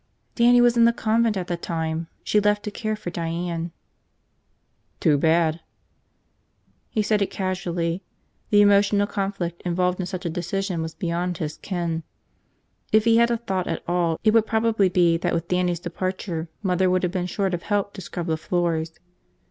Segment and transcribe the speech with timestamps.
[0.33, 2.07] "Dannie was in the convent at the time.
[2.23, 3.71] She left to care for Diane."
[4.99, 5.59] "Too bad."
[6.89, 8.01] He said it casually.
[8.49, 12.01] The emotional conflict involved in such a decision was beyond his ken.
[12.91, 16.49] If he had a thought at all it would probably be that with Dannie's departure
[16.63, 18.93] Mother would have been short of help to scrub the floors.